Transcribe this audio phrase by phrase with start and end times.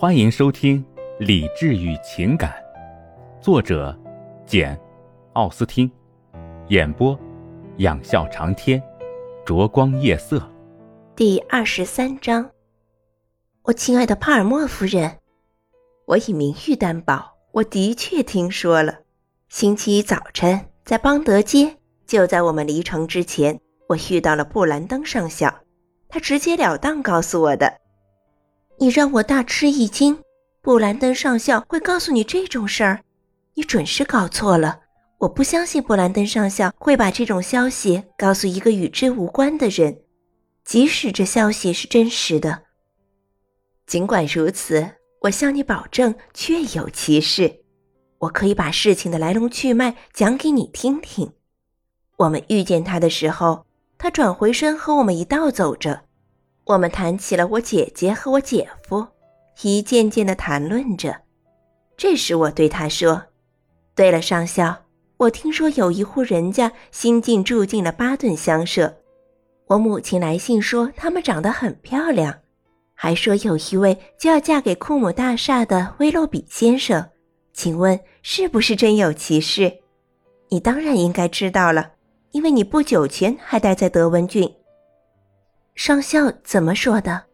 [0.00, 0.80] 欢迎收听
[1.18, 2.52] 《理智与情感》，
[3.42, 3.98] 作者
[4.46, 4.76] 简·
[5.32, 5.90] 奥斯汀，
[6.68, 7.18] 演播
[7.78, 8.80] 仰笑长天，
[9.44, 10.40] 灼光夜色。
[11.16, 12.48] 第二十三章，
[13.62, 15.18] 我亲爱的帕尔默夫人，
[16.06, 19.00] 我以名誉担保，我的确听说了。
[19.48, 21.76] 星期一早晨，在邦德街，
[22.06, 25.52] 就在我们离城之前，我遇到了布兰登上校，
[26.08, 27.80] 他直截了当告诉我的。
[28.80, 30.16] 你让我大吃一惊，
[30.62, 33.00] 布兰登上校会告诉你这种事儿？
[33.54, 34.82] 你准是搞错了。
[35.18, 40.02] 我不相信布兰登上校会把这种消息告诉一个与之无关的人，
[40.64, 42.62] 即使这消息是真实的。
[43.84, 44.88] 尽管如此，
[45.22, 47.64] 我向你保证，确有其事。
[48.18, 51.32] 我可以把事情的来龙去脉讲给你听听。
[52.16, 53.66] 我们遇见他的时候，
[53.98, 56.04] 他转回身和我们一道走着。
[56.68, 59.06] 我们谈起了我姐姐和我姐夫，
[59.62, 61.16] 一件件的谈论着。
[61.96, 63.22] 这时我对他说
[63.96, 64.76] ：“对了，上校，
[65.16, 68.94] 我听说有一户人家新近住进了巴顿乡舍。
[69.66, 72.38] 我母亲来信说他们长得很漂亮，
[72.92, 77.08] 还说有一位就要嫁给库姆大厦的威洛比先生。
[77.54, 79.72] 请问是不是真有其事？
[80.50, 81.92] 你当然应该知道了，
[82.32, 84.54] 因为你不久前还待在德文郡。”
[85.78, 87.26] 上校怎么说的？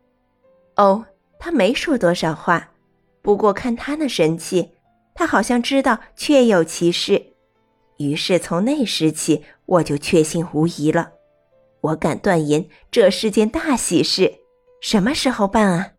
[0.76, 1.06] 哦，
[1.38, 2.72] 他没说多少话，
[3.22, 4.72] 不过看他那神气，
[5.14, 7.32] 他好像知道确有其事。
[7.96, 11.12] 于是从那时起，我就确信无疑了。
[11.80, 14.40] 我敢断言，这是件大喜事。
[14.82, 15.92] 什么时候办啊？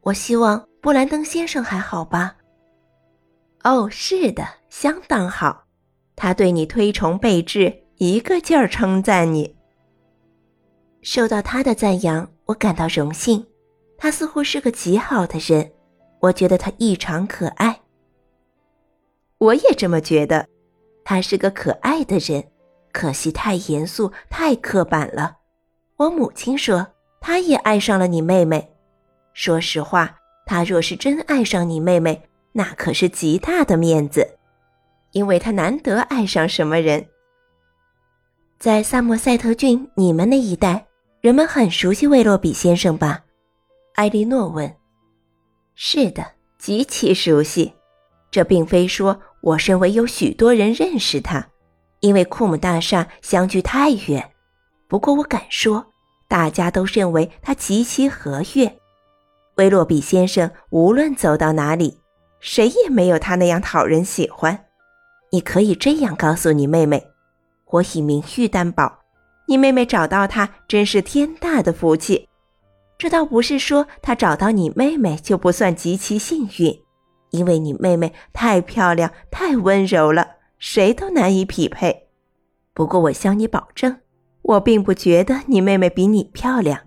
[0.00, 2.38] 我希望布兰登先生还好吧？
[3.62, 5.66] 哦，是的，相当好。
[6.16, 9.54] 他对你推崇备至，一个劲儿称赞你。
[11.04, 13.46] 受到他的赞扬，我感到荣幸。
[13.98, 15.70] 他似乎是个极好的人，
[16.18, 17.78] 我觉得他异常可爱。
[19.36, 20.48] 我也这么觉得，
[21.04, 22.42] 他是个可爱的人，
[22.90, 25.36] 可惜太严肃、太刻板了。
[25.96, 26.86] 我母亲说，
[27.20, 28.72] 他也爱上了你妹妹。
[29.34, 30.16] 说实话，
[30.46, 34.38] 他若是真爱上你妹妹，那可是极大的面子，
[35.12, 37.06] 因为他难得爱上什么人。
[38.58, 40.86] 在萨默塞特郡，你们那一带。
[41.24, 43.24] 人们很熟悉威洛比先生吧？
[43.94, 44.76] 艾莉诺问。
[45.74, 46.22] 是的，
[46.58, 47.72] 极其熟悉。
[48.30, 51.48] 这并非说我身为有许多人认识他，
[52.00, 54.32] 因为库姆大厦相距太远。
[54.86, 55.86] 不过我敢说，
[56.28, 58.78] 大家都认为他极其和悦。
[59.54, 61.98] 威洛比先生无论走到哪里，
[62.38, 64.66] 谁也没有他那样讨人喜欢。
[65.32, 67.02] 你可以这样告诉你妹妹，
[67.70, 69.03] 我以名誉担保。
[69.46, 72.28] 你妹妹找到他真是天大的福气，
[72.96, 76.80] 这倒不是说他找到你妹妹就不算极其幸运，
[77.30, 82.08] 因为你妹妹太漂亮、太温柔了，谁都难以匹配。
[82.72, 83.98] 不过我向你保证，
[84.42, 86.80] 我并不觉得你妹妹比你漂亮，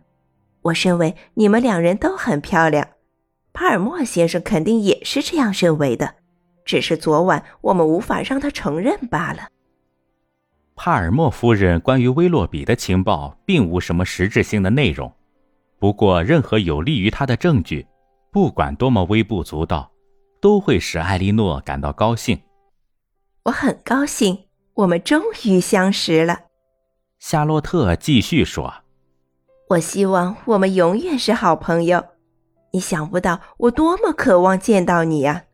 [0.63, 2.87] 我认为你们两人都很漂亮。
[3.53, 6.15] 帕尔默先生肯定也是这样认为的，
[6.65, 9.47] 只是昨晚我们无法让他承认罢了。
[10.79, 15.11] 帕尔默夫人关于威洛比的情报并无什么实质性的内容，
[15.79, 17.85] 不过任何有利于他的证据，
[18.31, 19.91] 不管多么微不足道，
[20.39, 22.39] 都会使艾莉诺感到高兴。
[23.43, 24.45] 我很高兴，
[24.75, 26.41] 我们终于相识了。
[27.17, 28.71] 夏洛特继续说
[29.69, 32.05] ：“我希望我们永远是好朋友。
[32.71, 35.45] 你想不到我多么渴望见到你呀！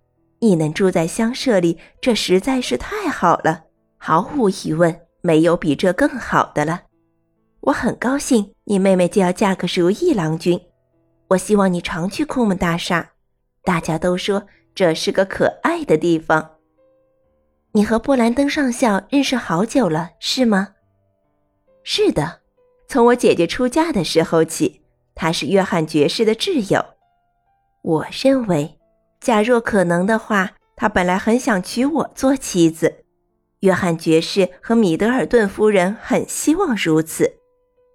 [0.41, 3.63] 你能住在乡舍里，这实在是太好了，
[3.97, 6.81] 毫无疑问。”没有比这更好的了，
[7.61, 10.59] 我很高兴你妹妹就要嫁个如意郎君。
[11.29, 13.11] 我希望你常去库姆大厦，
[13.63, 14.45] 大家都说
[14.75, 16.57] 这是个可爱的地方。
[17.72, 20.73] 你和布兰登上校认识好久了，是吗？
[21.85, 22.41] 是的，
[22.90, 24.81] 从我姐姐出嫁的时候起，
[25.16, 26.84] 他是约翰爵士的挚友。
[27.81, 28.78] 我认为，
[29.22, 33.03] 假若可能的话，他本来很想娶我做妻子。
[33.63, 37.37] 约翰爵士和米德尔顿夫人很希望如此，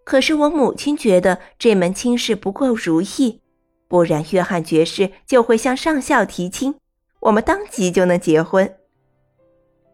[0.03, 3.43] 可是我母亲觉得这门亲事不够如意，
[3.87, 6.75] 不然约翰爵士就会向上校提亲，
[7.21, 8.77] 我们当即就能结婚。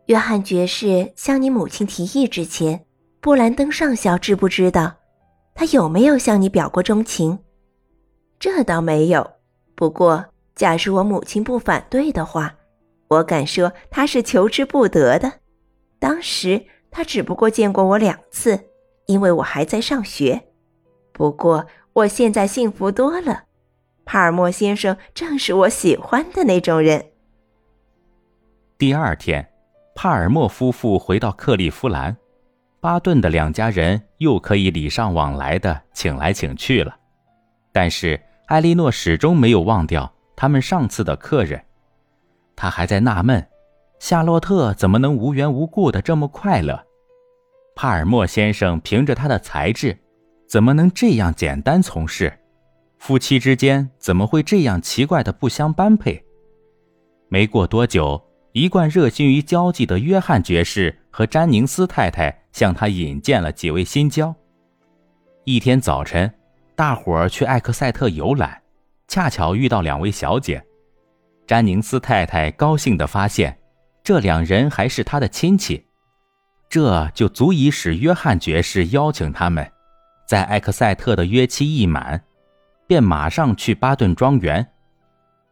[0.06, 2.86] 约翰爵士向你母亲提议之前，
[3.20, 4.94] 布兰登上校知不知道？
[5.56, 7.40] 他有没有向你表过钟情？
[8.38, 9.28] 这倒没有。
[9.74, 10.24] 不过，
[10.54, 12.54] 假如我母亲不反对的话，
[13.08, 15.32] 我敢说他是求之不得的。
[16.04, 18.68] 当时他只不过见过我两次，
[19.06, 20.48] 因为我还在上学。
[21.14, 21.64] 不过
[21.94, 23.44] 我现在幸福多了，
[24.04, 27.06] 帕尔默先生正是我喜欢的那种人。
[28.76, 29.48] 第二天，
[29.94, 32.14] 帕尔默夫妇回到克利夫兰，
[32.80, 36.94] 巴顿的两家人又可以礼尚往来的请来请去了。
[37.72, 41.64] 但是艾莉诺始终没有忘掉他们上次的客人，
[42.54, 43.48] 他还在纳闷，
[44.04, 46.78] 夏洛特怎么能无缘无故的这么快乐？
[47.74, 49.96] 帕尔默先生凭着他的才智，
[50.46, 52.30] 怎么能这样简单从事？
[52.98, 56.22] 夫妻之间怎么会这样奇怪的不相般配？
[57.30, 58.22] 没过多久，
[58.52, 64.34] 一贯热心于交际的约翰爵士和詹宁斯太太向他引荐了几位新交。
[65.44, 66.30] 一天早晨，
[66.76, 68.60] 大伙儿去艾克塞特游览，
[69.08, 70.62] 恰巧遇到两位小姐。
[71.46, 73.56] 詹宁斯太太高兴地发现，
[74.04, 75.86] 这两人还是他的亲戚，
[76.68, 79.66] 这就足以使约翰爵士邀请他们，
[80.28, 82.22] 在艾克塞特的约期一满。
[82.86, 84.72] 便马上去巴顿庄园。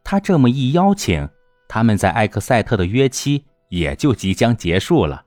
[0.05, 1.27] 他这么一邀请，
[1.67, 5.25] 他们在艾克塞特的约期也就即将结束了。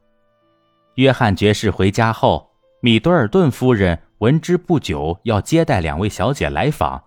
[0.94, 7.04] 约翰爵士回家后，米德尔顿夫人闻之不久要接待两位小姐来访，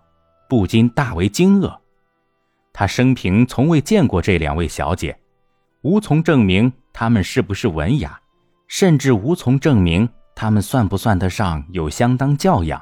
[0.49, 1.79] 不禁大为惊愕。
[2.73, 5.17] 他生平从未见过这两位小姐，
[5.81, 8.19] 无从证明她们是不是文雅，
[8.67, 12.81] 甚至无从证明她们算不算得上有相当教养。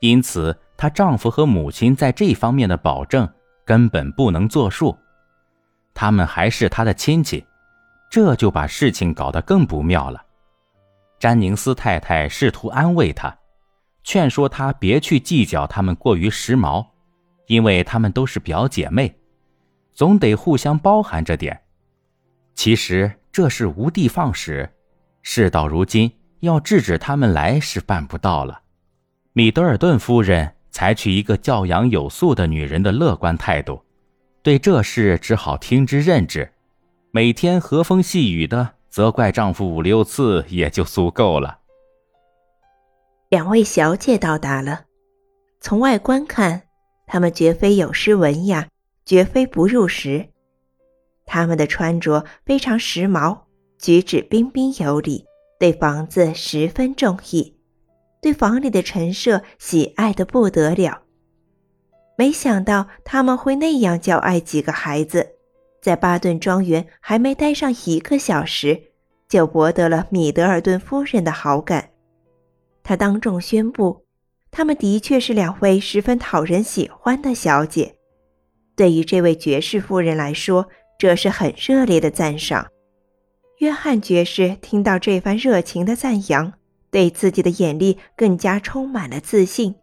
[0.00, 0.56] 因此。
[0.76, 3.32] 她丈夫和母亲在这方面的保证
[3.64, 4.94] 根本不能作数，
[5.94, 7.46] 他们还是她的亲戚，
[8.10, 10.20] 这就把事情搞得更不妙了。
[11.20, 13.32] 詹宁斯太太试图安慰她，
[14.02, 16.84] 劝说她别去计较他们过于时髦，
[17.46, 19.14] 因为他们都是表姐妹，
[19.92, 21.58] 总得互相包含着点。
[22.54, 24.70] 其实这是无的放矢，
[25.22, 28.62] 事到如今要制止他们来是办不到了。
[29.32, 30.52] 米德尔顿夫人。
[30.74, 33.80] 采取一个教养有素的女人的乐观态度，
[34.42, 36.50] 对这事只好听之任之，
[37.12, 41.60] 每天和风细雨的责怪丈夫五六次也就足够了。
[43.28, 44.86] 两位小姐到达了，
[45.60, 46.62] 从外观看，
[47.06, 48.66] 她们绝非有失文雅，
[49.04, 50.30] 绝非不入时。
[51.26, 53.40] 他们的穿着非常时髦，
[53.78, 55.24] 举止彬彬有礼，
[55.58, 57.56] 对房子十分中意。
[58.20, 61.02] 对房里的陈设喜爱的不得了，
[62.16, 65.34] 没想到他们会那样叫爱几个孩子，
[65.82, 68.80] 在巴顿庄园还没待上一个小时，
[69.28, 71.90] 就博得了米德尔顿夫人的好感。
[72.82, 74.06] 他当众宣布，
[74.50, 77.96] 他们的确是两位十分讨人喜欢的小姐。
[78.74, 80.68] 对于这位爵士夫人来说，
[80.98, 82.66] 这是很热烈的赞赏。
[83.58, 86.52] 约翰爵士听到这番热情的赞扬。
[86.90, 89.74] 对自己的眼力更加充满了自信，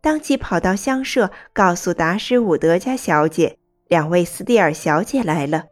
[0.00, 5.64] 当即跑到乡舍，告诉达什伍德家小姐，两位斯蒂尔小姐来了，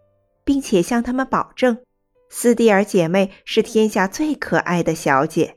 [0.45, 1.79] 并且向他们保证，
[2.29, 5.57] 斯蒂尔姐妹是天下最可爱的小姐。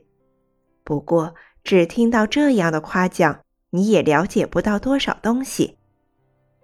[0.82, 5.76] 不过，只听到这样的夸奖，你也了解不到多少东西。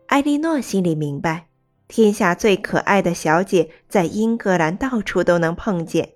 [0.07, 1.49] 艾莉诺心里明白，
[1.93, 6.13] 天下最可爱的小姐在英格兰到处都能碰见，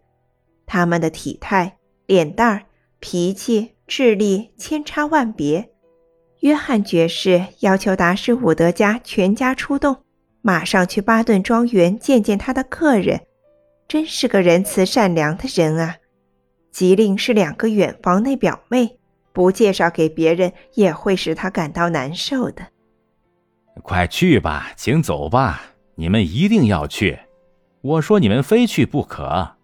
[0.65, 1.77] 她们的体态。
[2.07, 2.63] 脸蛋儿、
[2.99, 5.69] 脾气、智力千差万别。
[6.41, 9.99] 约翰爵士要求达什伍德家全家出动，
[10.41, 13.21] 马上去巴顿庄园见见他的客人。
[13.87, 15.97] 真是个仁慈善良的人啊！
[16.73, 18.97] 吉令是两个远房内表妹，
[19.35, 22.69] 不介绍给别人也会使他感到难受的。
[23.83, 25.63] 快去吧，请走吧，
[25.95, 27.19] 你们一定要去。
[27.83, 29.57] 我说你们非去不可，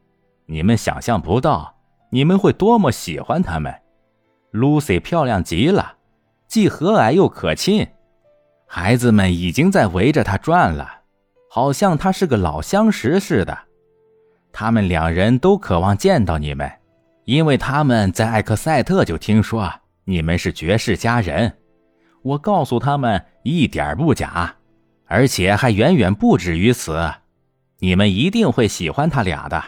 [0.47, 1.77] 你们想象不到。
[2.11, 3.75] 你们会多么喜欢他们
[4.53, 5.95] ？Lucy 漂亮极了，
[6.47, 7.89] 既和蔼又可亲。
[8.67, 11.01] 孩子们已经在围着她转了，
[11.49, 13.59] 好像她是个老相识似的。
[14.53, 16.71] 他们两人都渴望见到你们，
[17.25, 19.73] 因为他们在艾克塞特就听说
[20.05, 21.51] 你们是绝世佳人。
[22.23, 24.55] 我告诉他们一点不假，
[25.07, 27.13] 而且还远远不止于此。
[27.79, 29.63] 你们一定会喜欢他俩的。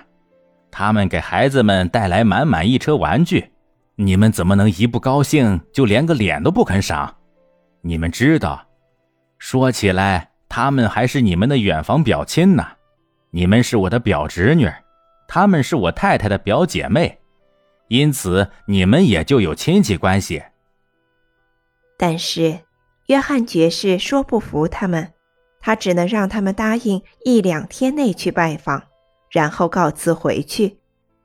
[0.70, 3.50] 他们给孩子们带来满满一车玩具，
[3.96, 7.14] 你们怎么能一不高兴就连个脸都不肯赏？
[7.80, 8.64] 你们知道，
[9.38, 12.66] 说起来，他们还是你们的远房表亲呢。
[13.30, 14.70] 你们是我的表侄女，
[15.26, 17.18] 他们是我太太的表姐妹，
[17.88, 20.42] 因此你们也就有亲戚关系。
[21.96, 22.60] 但是，
[23.06, 25.12] 约翰爵士说不服他们，
[25.60, 28.84] 他只能让他们答应一两天内去拜访。
[29.30, 30.78] 然后告辞回去，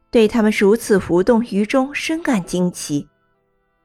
[0.10, 3.08] 对他们如此浮动于衷深感惊奇。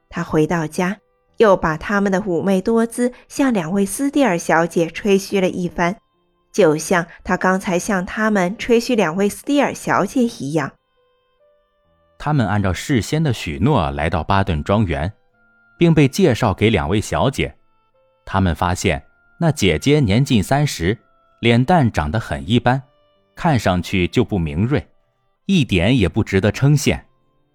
[0.09, 0.97] 他回到家，
[1.37, 5.97] 又把他们的妩媚多姿向两位斯蒂尔小姐吹嘘了一番，
[6.51, 10.71] 就像他刚才向他们吹嘘两位斯蒂尔小姐一样。
[12.17, 15.13] 他们按照事先的许诺来到巴顿庄园，
[15.77, 17.55] 并被介绍给两位小姐。
[18.25, 19.03] 他们发现
[19.39, 20.97] 那姐姐年近三十，
[21.41, 22.81] 脸蛋长得很一般，
[23.35, 24.87] 看上去就不明锐，
[25.45, 26.99] 一点也不值得称羡。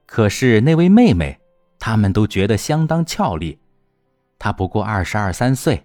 [0.06, 1.38] 可是那位妹妹，
[1.78, 3.58] 他们都觉得相当俏丽。
[4.38, 5.82] 她不过二十二三岁，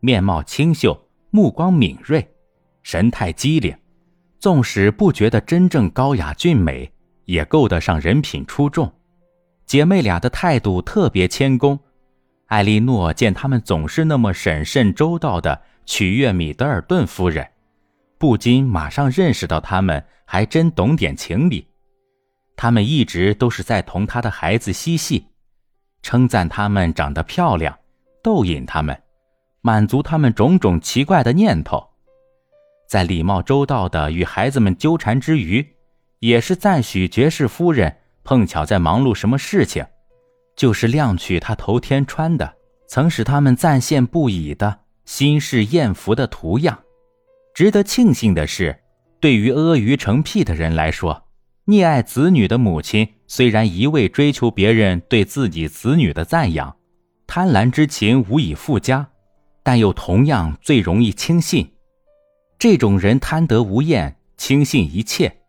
[0.00, 2.26] 面貌清秀，目光敏锐，
[2.82, 3.76] 神态机灵。
[4.38, 6.92] 纵使不觉得真正高雅俊美，
[7.24, 8.92] 也够得上人品出众。
[9.66, 11.78] 姐妹俩的态度特别谦恭。
[12.46, 17.48] 艾莉诺见他们总是那么审慎周到的取悦米德尔顿夫人，
[18.18, 21.66] 不禁马上认识到他们还真懂点情理。
[22.56, 25.26] 他们一直都是在同他的孩子嬉戏，
[26.02, 27.76] 称赞他们长得漂亮。
[28.22, 29.02] 逗引他们，
[29.60, 31.86] 满足他们种种奇怪的念头，
[32.88, 35.66] 在礼貌周到的与孩子们纠缠之余，
[36.20, 37.94] 也是赞许爵士夫人
[38.24, 39.86] 碰巧在忙碌什么事情，
[40.56, 42.54] 就是亮取他头天穿的
[42.88, 46.78] 曾使他们赞羡不已的新式艳服的图样。
[47.54, 48.80] 值得庆幸的是，
[49.20, 51.28] 对于阿谀成癖的人来说，
[51.66, 56.76] 溺爱子女的母亲虽然一味追求别人对自己子女的赞扬。
[57.26, 59.08] 贪婪之情无以复加，
[59.62, 61.72] 但又同样最容易轻信。
[62.58, 65.40] 这种人贪得无厌，轻信一切，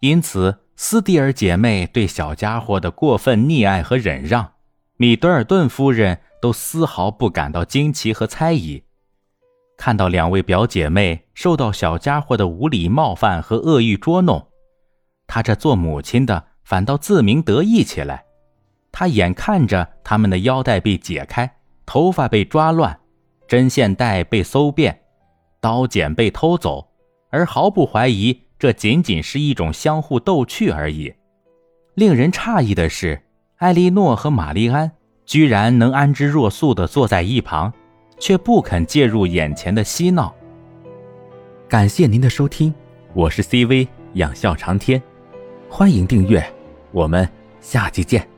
[0.00, 4.54] 因此斯蒂尔姐妹对小家伙的过分溺爱和忍让，
[4.96, 8.82] 米德尔顿夫人都丝毫不感到惊奇和猜疑。
[9.76, 14.48] 看到两位表姐妹受到小家伙的无理冒犯和恶意捉弄，
[15.28, 18.24] 她这做母亲的反倒自鸣得意起来。
[18.90, 22.98] 他眼看着他们的腰带被解开，头发被抓乱，
[23.46, 25.02] 针线带被搜遍，
[25.60, 26.88] 刀剪被偷走，
[27.30, 31.12] 而毫不怀疑这仅仅是一种相互逗趣而已。
[31.94, 33.20] 令人诧异的是，
[33.56, 34.92] 艾莉诺和玛丽安
[35.26, 37.72] 居然能安之若素的坐在一旁，
[38.20, 40.32] 却不肯介入眼前的嬉闹。
[41.68, 42.72] 感谢您的收听，
[43.14, 45.02] 我是 CV 仰笑长天，
[45.68, 46.40] 欢迎订阅，
[46.92, 47.28] 我们
[47.60, 48.31] 下期见。